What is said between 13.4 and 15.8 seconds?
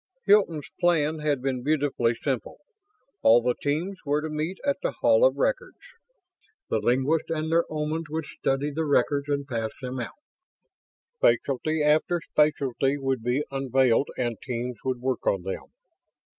unveiled and teams would work on them.